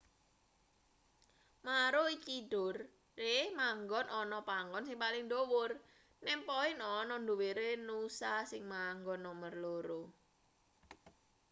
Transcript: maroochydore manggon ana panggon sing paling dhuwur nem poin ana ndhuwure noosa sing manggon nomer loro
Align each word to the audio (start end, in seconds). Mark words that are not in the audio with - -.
maroochydore 1.65 3.31
manggon 3.59 4.05
ana 4.19 4.39
panggon 4.49 4.83
sing 4.85 4.97
paling 5.03 5.25
dhuwur 5.31 5.71
nem 6.25 6.39
poin 6.49 6.77
ana 6.97 7.15
ndhuwure 7.23 7.69
noosa 7.87 8.31
sing 8.51 8.63
manggon 8.73 9.19
nomer 9.27 9.53
loro 9.63 10.01